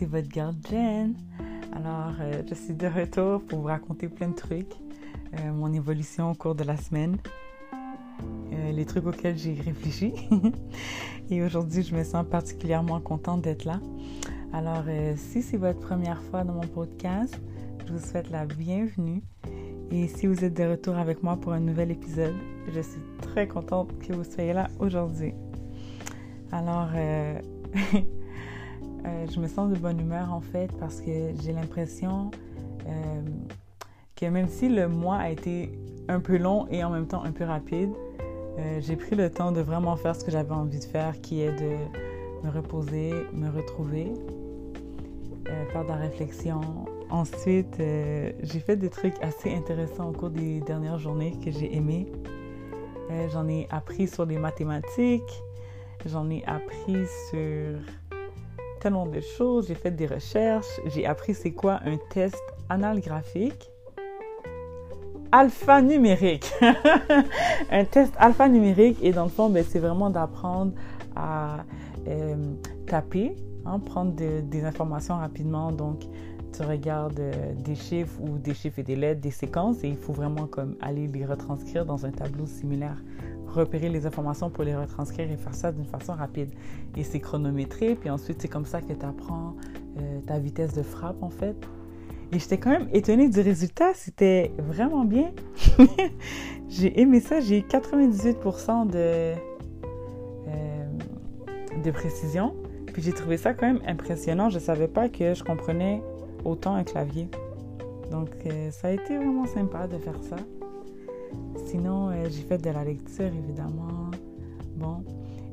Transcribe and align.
c'est 0.00 0.06
votre 0.06 0.28
garde 0.28 0.56
Jen. 0.70 1.14
Alors, 1.76 2.14
euh, 2.20 2.42
je 2.48 2.54
suis 2.54 2.72
de 2.72 2.86
retour 2.86 3.42
pour 3.42 3.60
vous 3.60 3.66
raconter 3.66 4.08
plein 4.08 4.28
de 4.28 4.34
trucs, 4.34 4.72
euh, 5.34 5.52
mon 5.52 5.70
évolution 5.74 6.30
au 6.30 6.34
cours 6.34 6.54
de 6.54 6.64
la 6.64 6.78
semaine, 6.78 7.18
euh, 8.24 8.72
les 8.72 8.86
trucs 8.86 9.06
auxquels 9.06 9.36
j'ai 9.36 9.52
réfléchi. 9.52 10.14
Et 11.30 11.42
aujourd'hui, 11.42 11.82
je 11.82 11.94
me 11.94 12.02
sens 12.02 12.24
particulièrement 12.26 12.98
contente 13.00 13.42
d'être 13.42 13.66
là. 13.66 13.78
Alors, 14.54 14.84
si 15.16 15.42
c'est 15.42 15.58
votre 15.58 15.80
première 15.80 16.22
fois 16.22 16.44
dans 16.44 16.54
mon 16.54 16.66
podcast, 16.66 17.38
je 17.86 17.92
vous 17.92 18.00
souhaite 18.00 18.30
la 18.30 18.46
bienvenue. 18.46 19.22
Et 19.90 20.08
si 20.08 20.26
vous 20.26 20.44
êtes 20.44 20.54
de 20.54 20.64
retour 20.64 20.96
avec 20.96 21.22
moi 21.22 21.36
pour 21.36 21.52
un 21.52 21.60
nouvel 21.60 21.90
épisode, 21.90 22.34
je 22.72 22.80
suis 22.80 23.02
très 23.20 23.46
contente 23.46 23.96
que 23.98 24.14
vous 24.14 24.24
soyez 24.24 24.54
là 24.54 24.68
aujourd'hui. 24.80 25.34
Alors, 26.52 26.88
Euh, 29.06 29.26
je 29.32 29.40
me 29.40 29.48
sens 29.48 29.70
de 29.70 29.78
bonne 29.78 30.00
humeur 30.00 30.32
en 30.32 30.40
fait 30.40 30.70
parce 30.78 31.00
que 31.00 31.32
j'ai 31.42 31.52
l'impression 31.52 32.30
euh, 32.86 33.22
que 34.14 34.26
même 34.26 34.48
si 34.48 34.68
le 34.68 34.88
mois 34.88 35.16
a 35.16 35.30
été 35.30 35.72
un 36.08 36.20
peu 36.20 36.36
long 36.36 36.66
et 36.70 36.84
en 36.84 36.90
même 36.90 37.06
temps 37.06 37.22
un 37.24 37.32
peu 37.32 37.44
rapide, 37.44 37.90
euh, 38.58 38.80
j'ai 38.80 38.96
pris 38.96 39.16
le 39.16 39.30
temps 39.30 39.52
de 39.52 39.60
vraiment 39.60 39.96
faire 39.96 40.14
ce 40.14 40.24
que 40.24 40.30
j'avais 40.30 40.52
envie 40.52 40.80
de 40.80 40.84
faire, 40.84 41.20
qui 41.20 41.40
est 41.40 41.52
de 41.52 41.76
me 42.44 42.50
reposer, 42.50 43.12
me 43.32 43.48
retrouver, 43.50 44.12
faire 45.72 45.84
de 45.84 45.88
la 45.88 45.96
réflexion. 45.96 46.60
Ensuite, 47.10 47.76
j'ai 47.78 48.60
fait 48.60 48.76
des 48.76 48.88
trucs 48.88 49.14
assez 49.20 49.52
intéressants 49.52 50.10
au 50.10 50.12
cours 50.12 50.30
des 50.30 50.60
dernières 50.60 50.98
journées 50.98 51.36
que 51.44 51.50
j'ai 51.50 51.74
aimé. 51.74 52.06
j'en 53.32 53.46
ai 53.48 53.66
appris 53.70 54.08
sur 54.08 54.24
les 54.24 54.38
mathématiques, 54.38 55.42
j'en 56.06 56.30
ai 56.30 56.42
appris 56.46 57.04
sur 57.30 57.78
tellement 58.80 59.06
de 59.06 59.20
choses, 59.20 59.68
j'ai 59.68 59.74
fait 59.74 59.90
des 59.90 60.06
recherches, 60.06 60.80
j'ai 60.86 61.06
appris 61.06 61.34
c'est 61.34 61.52
quoi 61.52 61.80
un 61.84 61.98
test 62.10 62.42
anal 62.68 63.00
graphique. 63.00 63.70
Alphanumérique. 65.32 66.50
un 67.70 67.84
test 67.84 68.12
alphanumérique 68.18 68.98
et 69.00 69.12
dans 69.12 69.24
le 69.24 69.30
fond, 69.30 69.48
ben, 69.48 69.64
c'est 69.68 69.78
vraiment 69.78 70.10
d'apprendre 70.10 70.72
à 71.14 71.58
euh, 72.08 72.54
taper, 72.86 73.36
hein, 73.64 73.78
prendre 73.78 74.12
des 74.12 74.64
informations 74.64 75.16
rapidement. 75.16 75.70
Donc, 75.70 76.00
tu 76.52 76.62
regardes 76.62 77.20
euh, 77.20 77.54
des 77.54 77.76
chiffres 77.76 78.20
ou 78.20 78.38
des 78.38 78.54
chiffres 78.54 78.80
et 78.80 78.82
des 78.82 78.96
lettres, 78.96 79.20
des 79.20 79.30
séquences 79.30 79.84
et 79.84 79.88
il 79.88 79.96
faut 79.96 80.12
vraiment 80.12 80.46
comme 80.46 80.74
aller 80.80 81.06
les 81.06 81.24
retranscrire 81.24 81.84
dans 81.84 82.06
un 82.06 82.10
tableau 82.10 82.46
similaire 82.46 82.96
repérer 83.52 83.88
les 83.88 84.06
informations 84.06 84.50
pour 84.50 84.64
les 84.64 84.74
retranscrire 84.74 85.30
et 85.30 85.36
faire 85.36 85.54
ça 85.54 85.72
d'une 85.72 85.84
façon 85.84 86.14
rapide. 86.14 86.50
Et 86.96 87.04
c'est 87.04 87.20
chronométré, 87.20 87.94
puis 87.94 88.10
ensuite 88.10 88.40
c'est 88.40 88.48
comme 88.48 88.66
ça 88.66 88.80
que 88.80 88.92
tu 88.92 89.04
apprends 89.04 89.56
euh, 89.98 90.20
ta 90.26 90.38
vitesse 90.38 90.72
de 90.72 90.82
frappe 90.82 91.22
en 91.22 91.30
fait. 91.30 91.56
Et 92.32 92.38
j'étais 92.38 92.58
quand 92.58 92.70
même 92.70 92.88
étonnée 92.92 93.28
du 93.28 93.40
résultat, 93.40 93.92
c'était 93.94 94.52
vraiment 94.58 95.04
bien. 95.04 95.32
j'ai 96.68 97.00
aimé 97.00 97.20
ça, 97.20 97.40
j'ai 97.40 97.62
98% 97.62 98.86
de, 98.88 98.94
euh, 98.94 99.34
de 101.82 101.90
précision. 101.90 102.54
Puis 102.92 103.02
j'ai 103.02 103.12
trouvé 103.12 103.36
ça 103.36 103.52
quand 103.52 103.66
même 103.66 103.82
impressionnant. 103.86 104.48
Je 104.48 104.56
ne 104.56 104.62
savais 104.62 104.88
pas 104.88 105.08
que 105.08 105.34
je 105.34 105.42
comprenais 105.42 106.02
autant 106.44 106.74
un 106.74 106.84
clavier. 106.84 107.28
Donc 108.10 108.30
euh, 108.46 108.70
ça 108.70 108.88
a 108.88 108.90
été 108.92 109.16
vraiment 109.16 109.46
sympa 109.46 109.86
de 109.86 109.98
faire 109.98 110.18
ça. 110.22 110.36
Sinon, 111.66 112.10
euh, 112.10 112.24
j'ai 112.24 112.42
fait 112.42 112.58
de 112.58 112.70
la 112.70 112.84
lecture, 112.84 113.26
évidemment. 113.26 114.10
Bon. 114.76 115.04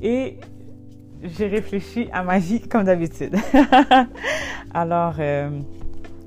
Et 0.00 0.38
j'ai 1.22 1.46
réfléchi 1.46 2.08
à 2.12 2.22
ma 2.22 2.38
vie 2.38 2.60
comme 2.68 2.84
d'habitude. 2.84 3.36
Alors, 4.74 5.14
euh, 5.18 5.60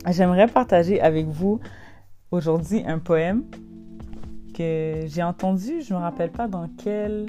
j'aimerais 0.10 0.48
partager 0.48 1.02
avec 1.02 1.28
vous 1.28 1.60
aujourd'hui 2.32 2.84
un 2.86 3.00
poème 3.00 3.44
que 4.54 5.02
j'ai 5.08 5.24
entendu, 5.24 5.82
je 5.82 5.94
ne 5.94 6.00
me 6.00 6.04
rappelle 6.04 6.32
pas 6.32 6.48
dans 6.48 6.70
quelle 6.82 7.28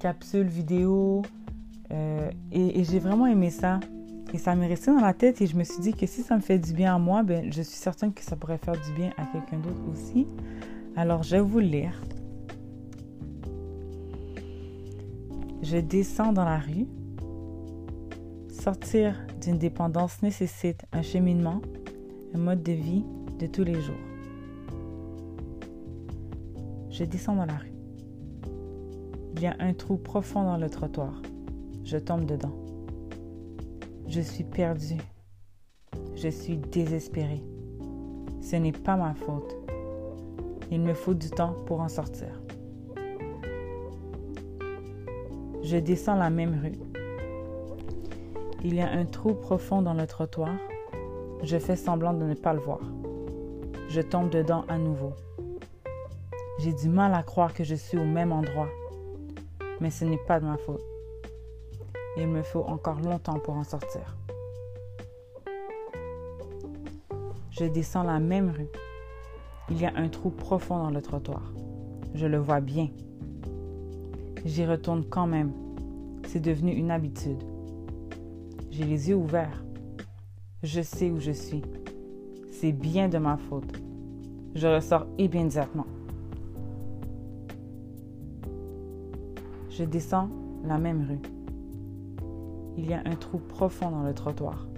capsule 0.00 0.46
vidéo, 0.46 1.22
euh, 1.92 2.30
et, 2.52 2.80
et 2.80 2.84
j'ai 2.84 2.98
vraiment 2.98 3.26
aimé 3.26 3.50
ça. 3.50 3.80
Et 4.32 4.38
ça 4.38 4.56
m'est 4.56 4.66
resté 4.66 4.90
dans 4.90 5.00
la 5.00 5.14
tête 5.14 5.40
et 5.42 5.46
je 5.46 5.56
me 5.56 5.62
suis 5.62 5.80
dit 5.80 5.92
que 5.92 6.06
si 6.06 6.22
ça 6.22 6.34
me 6.34 6.40
fait 6.40 6.58
du 6.58 6.72
bien 6.72 6.96
à 6.96 6.98
moi, 6.98 7.22
ben, 7.22 7.52
je 7.52 7.62
suis 7.62 7.76
certaine 7.76 8.12
que 8.12 8.22
ça 8.22 8.34
pourrait 8.34 8.58
faire 8.58 8.74
du 8.74 8.92
bien 8.92 9.10
à 9.16 9.26
quelqu'un 9.26 9.58
d'autre 9.58 9.82
aussi. 9.92 10.26
Alors, 10.96 11.24
je 11.24 11.34
vais 11.36 11.42
vous 11.42 11.58
lire. 11.58 12.00
Je 15.62 15.78
descends 15.78 16.32
dans 16.32 16.44
la 16.44 16.58
rue. 16.58 16.86
Sortir 18.48 19.16
d'une 19.40 19.58
dépendance 19.58 20.22
nécessite 20.22 20.84
un 20.92 21.02
cheminement, 21.02 21.60
un 22.32 22.38
mode 22.38 22.62
de 22.62 22.72
vie 22.72 23.04
de 23.40 23.46
tous 23.46 23.64
les 23.64 23.80
jours. 23.80 23.94
Je 26.90 27.02
descends 27.02 27.34
dans 27.34 27.46
la 27.46 27.56
rue. 27.56 27.74
Il 29.34 29.42
y 29.42 29.46
a 29.46 29.56
un 29.58 29.74
trou 29.74 29.96
profond 29.96 30.44
dans 30.44 30.58
le 30.58 30.70
trottoir. 30.70 31.20
Je 31.82 31.96
tombe 31.96 32.24
dedans. 32.24 32.54
Je 34.06 34.20
suis 34.20 34.44
perdu. 34.44 34.94
Je 36.14 36.28
suis 36.28 36.56
désespéré. 36.56 37.42
Ce 38.40 38.54
n'est 38.54 38.70
pas 38.70 38.96
ma 38.96 39.14
faute. 39.14 39.63
Il 40.70 40.80
me 40.80 40.94
faut 40.94 41.14
du 41.14 41.30
temps 41.30 41.54
pour 41.66 41.80
en 41.80 41.88
sortir. 41.88 42.40
Je 45.62 45.76
descends 45.76 46.16
la 46.16 46.30
même 46.30 46.60
rue. 46.62 46.78
Il 48.62 48.74
y 48.74 48.80
a 48.80 48.90
un 48.90 49.04
trou 49.04 49.34
profond 49.34 49.82
dans 49.82 49.94
le 49.94 50.06
trottoir. 50.06 50.54
Je 51.42 51.58
fais 51.58 51.76
semblant 51.76 52.14
de 52.14 52.24
ne 52.24 52.34
pas 52.34 52.54
le 52.54 52.60
voir. 52.60 52.80
Je 53.88 54.00
tombe 54.00 54.30
dedans 54.30 54.64
à 54.68 54.78
nouveau. 54.78 55.12
J'ai 56.58 56.72
du 56.72 56.88
mal 56.88 57.14
à 57.14 57.22
croire 57.22 57.52
que 57.52 57.64
je 57.64 57.74
suis 57.74 57.98
au 57.98 58.04
même 58.04 58.32
endroit. 58.32 58.68
Mais 59.80 59.90
ce 59.90 60.04
n'est 60.04 60.18
pas 60.26 60.40
de 60.40 60.46
ma 60.46 60.56
faute. 60.56 60.84
Il 62.16 62.28
me 62.28 62.42
faut 62.42 62.64
encore 62.64 63.00
longtemps 63.00 63.38
pour 63.38 63.54
en 63.54 63.64
sortir. 63.64 64.16
Je 67.50 67.64
descends 67.64 68.02
la 68.02 68.18
même 68.18 68.50
rue. 68.50 68.70
Il 69.70 69.80
y 69.80 69.86
a 69.86 69.92
un 69.96 70.08
trou 70.08 70.28
profond 70.28 70.76
dans 70.76 70.90
le 70.90 71.00
trottoir. 71.00 71.52
Je 72.14 72.26
le 72.26 72.36
vois 72.36 72.60
bien. 72.60 72.90
J'y 74.44 74.66
retourne 74.66 75.04
quand 75.08 75.26
même. 75.26 75.52
C'est 76.26 76.40
devenu 76.40 76.72
une 76.72 76.90
habitude. 76.90 77.42
J'ai 78.70 78.84
les 78.84 79.08
yeux 79.08 79.16
ouverts. 79.16 79.64
Je 80.62 80.82
sais 80.82 81.10
où 81.10 81.18
je 81.18 81.30
suis. 81.30 81.62
C'est 82.52 82.72
bien 82.72 83.08
de 83.08 83.16
ma 83.16 83.38
faute. 83.38 83.72
Je 84.54 84.68
ressors 84.68 85.06
immédiatement. 85.16 85.86
Je 89.70 89.84
descends 89.84 90.28
la 90.64 90.76
même 90.76 91.06
rue. 91.08 91.22
Il 92.76 92.86
y 92.86 92.92
a 92.92 93.02
un 93.06 93.16
trou 93.16 93.38
profond 93.38 93.90
dans 93.90 94.02
le 94.02 94.12
trottoir. 94.12 94.68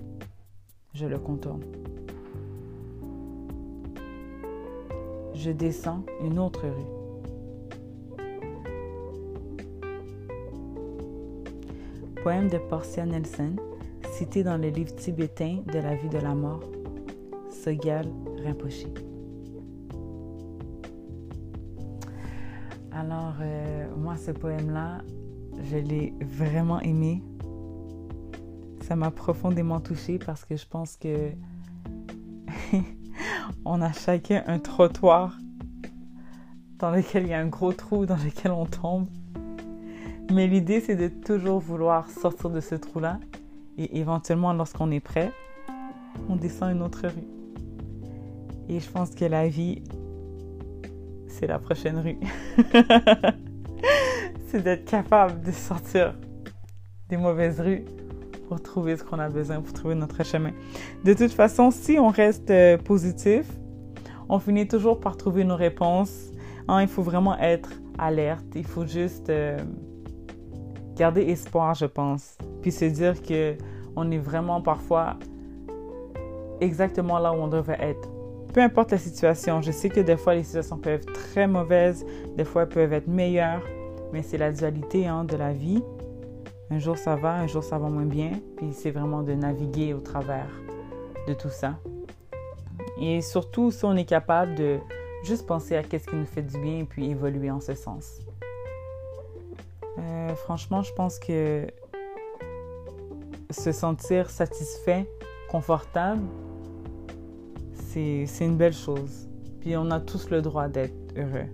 Je 0.94 1.06
le 1.06 1.18
contourne. 1.18 1.64
Je 5.36 5.50
descends 5.50 6.02
une 6.22 6.38
autre 6.38 6.66
rue. 6.66 8.16
Poème 12.22 12.48
de 12.48 12.58
Portia 12.58 13.04
Nelson, 13.06 13.54
cité 14.12 14.42
dans 14.42 14.56
le 14.56 14.68
livre 14.68 14.94
tibétain 14.96 15.58
de 15.72 15.78
la 15.78 15.94
vie 15.94 16.08
de 16.08 16.18
la 16.18 16.34
mort, 16.34 16.64
Sogyal 17.50 18.08
Rinpoche. 18.44 18.86
Alors, 22.90 23.34
euh, 23.40 23.94
moi, 23.96 24.16
ce 24.16 24.30
poème-là, 24.30 25.02
je 25.62 25.76
l'ai 25.76 26.14
vraiment 26.20 26.80
aimé. 26.80 27.22
Ça 28.80 28.96
m'a 28.96 29.10
profondément 29.10 29.80
touchée 29.80 30.18
parce 30.18 30.44
que 30.44 30.56
je 30.56 30.66
pense 30.66 30.96
que 30.96 31.30
on 33.66 33.82
a 33.82 33.92
chacun 33.92 34.44
un 34.46 34.58
trottoir 34.60 35.36
dans 36.78 36.90
lequel 36.90 37.24
il 37.24 37.30
y 37.30 37.34
a 37.34 37.40
un 37.40 37.48
gros 37.48 37.72
trou 37.72 38.06
dans 38.06 38.16
lequel 38.16 38.52
on 38.52 38.64
tombe. 38.64 39.08
Mais 40.32 40.46
l'idée, 40.46 40.80
c'est 40.80 40.96
de 40.96 41.08
toujours 41.08 41.58
vouloir 41.58 42.08
sortir 42.08 42.50
de 42.50 42.60
ce 42.60 42.74
trou-là 42.76 43.18
et 43.76 43.98
éventuellement, 43.98 44.52
lorsqu'on 44.52 44.90
est 44.90 45.00
prêt, 45.00 45.32
on 46.28 46.36
descend 46.36 46.72
une 46.72 46.82
autre 46.82 47.08
rue. 47.08 47.26
Et 48.68 48.80
je 48.80 48.88
pense 48.88 49.10
que 49.14 49.24
la 49.24 49.48
vie, 49.48 49.82
c'est 51.28 51.46
la 51.46 51.58
prochaine 51.58 51.98
rue. 51.98 52.18
c'est 54.48 54.62
d'être 54.62 54.84
capable 54.84 55.42
de 55.42 55.50
sortir 55.50 56.14
des 57.08 57.16
mauvaises 57.16 57.60
rues 57.60 57.84
pour 58.46 58.62
trouver 58.62 58.96
ce 58.96 59.04
qu'on 59.04 59.18
a 59.18 59.28
besoin, 59.28 59.60
pour 59.60 59.72
trouver 59.72 59.94
notre 59.94 60.24
chemin. 60.24 60.52
De 61.04 61.12
toute 61.12 61.32
façon, 61.32 61.70
si 61.70 61.98
on 61.98 62.08
reste 62.08 62.50
euh, 62.50 62.78
positif, 62.78 63.46
on 64.28 64.38
finit 64.38 64.66
toujours 64.66 65.00
par 65.00 65.16
trouver 65.16 65.44
nos 65.44 65.56
réponses. 65.56 66.32
Hein, 66.68 66.82
il 66.82 66.88
faut 66.88 67.02
vraiment 67.02 67.38
être 67.38 67.70
alerte. 67.98 68.46
Il 68.54 68.66
faut 68.66 68.86
juste 68.86 69.30
euh, 69.30 69.58
garder 70.96 71.22
espoir, 71.22 71.74
je 71.74 71.86
pense. 71.86 72.36
Puis 72.62 72.72
se 72.72 72.84
dire 72.86 73.22
que 73.22 73.56
on 73.94 74.10
est 74.10 74.18
vraiment 74.18 74.60
parfois 74.60 75.16
exactement 76.60 77.18
là 77.18 77.32
où 77.32 77.36
on 77.36 77.48
devrait 77.48 77.80
être. 77.80 78.08
Peu 78.52 78.60
importe 78.62 78.92
la 78.92 78.98
situation, 78.98 79.60
je 79.60 79.70
sais 79.70 79.88
que 79.88 80.00
des 80.00 80.16
fois 80.16 80.34
les 80.34 80.42
situations 80.42 80.78
peuvent 80.78 80.94
être 80.94 81.12
très 81.12 81.46
mauvaises, 81.46 82.06
des 82.36 82.44
fois 82.44 82.62
elles 82.62 82.68
peuvent 82.68 82.92
être 82.92 83.08
meilleures, 83.08 83.62
mais 84.12 84.22
c'est 84.22 84.38
la 84.38 84.50
dualité 84.50 85.06
hein, 85.06 85.24
de 85.24 85.36
la 85.36 85.52
vie. 85.52 85.82
Un 86.70 86.78
jour 86.78 86.98
ça 86.98 87.14
va, 87.14 87.34
un 87.34 87.46
jour 87.46 87.62
ça 87.62 87.78
va 87.78 87.88
moins 87.88 88.06
bien, 88.06 88.32
puis 88.56 88.72
c'est 88.72 88.90
vraiment 88.90 89.22
de 89.22 89.32
naviguer 89.34 89.94
au 89.94 90.00
travers 90.00 90.48
de 91.28 91.34
tout 91.34 91.48
ça. 91.48 91.78
Et 93.00 93.20
surtout 93.20 93.70
si 93.70 93.84
on 93.84 93.94
est 93.94 94.04
capable 94.04 94.54
de 94.56 94.78
juste 95.22 95.46
penser 95.46 95.76
à 95.76 95.82
qu'est-ce 95.82 96.06
qui 96.08 96.16
nous 96.16 96.26
fait 96.26 96.42
du 96.42 96.58
bien 96.58 96.78
et 96.78 96.84
puis 96.84 97.10
évoluer 97.10 97.50
en 97.50 97.60
ce 97.60 97.74
sens. 97.74 98.20
Euh, 99.98 100.34
franchement, 100.34 100.82
je 100.82 100.92
pense 100.92 101.18
que 101.18 101.66
se 103.50 103.72
sentir 103.72 104.30
satisfait, 104.30 105.08
confortable, 105.48 106.22
c'est 107.74 108.26
une 108.40 108.56
belle 108.56 108.74
chose. 108.74 109.28
Puis 109.60 109.76
on 109.76 109.90
a 109.90 110.00
tous 110.00 110.30
le 110.30 110.42
droit 110.42 110.68
d'être 110.68 110.94
heureux. 111.16 111.48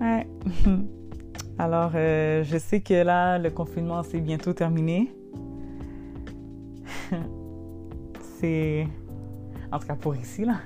Ouais. 0.00 0.26
Alors, 1.62 1.92
euh, 1.94 2.42
je 2.42 2.58
sais 2.58 2.80
que 2.80 3.04
là, 3.04 3.38
le 3.38 3.48
confinement, 3.48 4.02
c'est 4.02 4.18
bientôt 4.18 4.52
terminé. 4.52 5.14
c'est... 8.40 8.88
En 9.70 9.78
tout 9.78 9.86
cas, 9.86 9.94
pour 9.94 10.16
ici, 10.16 10.44
là. 10.44 10.56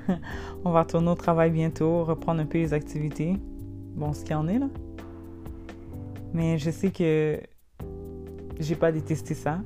On 0.65 0.71
va 0.71 0.85
retourner 0.85 1.11
au 1.11 1.15
travail 1.15 1.51
bientôt, 1.51 2.03
reprendre 2.03 2.41
un 2.41 2.47
peu 2.47 2.57
les 2.57 2.73
activités. 2.73 3.37
Bon, 3.95 4.15
ce 4.15 4.25
qu'il 4.25 4.37
en 4.37 4.49
est, 4.49 4.59
là. 4.59 4.71
Mais 6.33 6.57
je 6.57 6.71
sais 6.71 6.89
que 6.89 7.41
j'ai 8.59 8.75
pas 8.75 8.91
détesté 8.91 9.35
ça. 9.35 9.59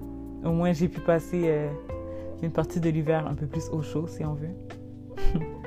Au 0.45 0.51
moins, 0.51 0.73
j'ai 0.73 0.89
pu 0.89 0.99
passer 0.99 1.43
euh, 1.45 1.71
une 2.43 2.51
partie 2.51 2.81
de 2.81 2.91
l'hiver 2.91 3.29
un 3.29 3.35
peu 3.35 3.47
plus 3.47 3.69
au 3.69 3.83
chaud, 3.83 4.09
si 4.09 4.25
on 4.25 4.35
veut. 4.35 5.39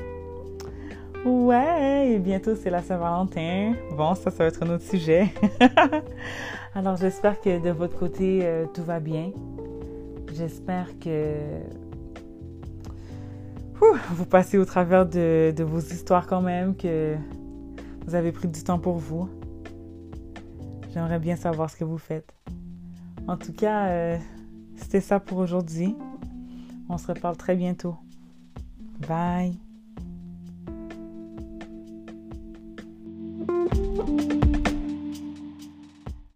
ouais, 1.25 2.11
et 2.11 2.19
bientôt 2.19 2.55
c'est 2.55 2.69
la 2.69 2.81
Saint-Valentin. 2.81 3.73
Bon, 3.95 4.15
ça, 4.15 4.31
ça 4.31 4.43
va 4.43 4.45
être 4.45 4.63
un 4.63 4.69
autre 4.69 4.83
sujet. 4.83 5.33
Alors, 6.75 6.97
j'espère 6.97 7.39
que 7.39 7.61
de 7.63 7.69
votre 7.69 7.97
côté, 7.97 8.39
euh, 8.43 8.65
tout 8.73 8.83
va 8.83 8.99
bien. 8.99 9.31
J'espère 10.33 10.87
que 10.99 11.61
vous 14.11 14.25
passez 14.25 14.57
au 14.57 14.65
travers 14.65 15.05
de, 15.05 15.53
vos 15.63 15.79
histoires 15.79 16.27
quand 16.27 16.41
même, 16.41 16.75
que 16.75 17.15
vous 18.05 18.15
avez 18.15 18.31
pris 18.31 18.47
du 18.47 18.63
temps 18.63 18.79
pour 18.79 18.97
vous. 18.97 19.29
J'aimerais 20.93 21.19
bien 21.19 21.35
savoir 21.35 21.69
ce 21.69 21.77
que 21.77 21.83
vous 21.83 21.97
faites. 21.97 22.33
En 23.27 23.37
tout 23.37 23.53
cas, 23.53 23.87
euh, 23.87 24.17
c'était 24.75 25.01
ça 25.01 25.19
pour 25.19 25.39
aujourd'hui. 25.39 25.95
On 26.89 26.97
se 26.97 27.07
reparle 27.07 27.37
très 27.37 27.55
bientôt. 27.55 27.95
Bye. 29.07 29.57